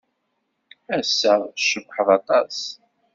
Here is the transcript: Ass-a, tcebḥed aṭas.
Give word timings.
Ass-a, 0.97 1.33
tcebḥed 1.55 2.07
aṭas. 2.17 2.59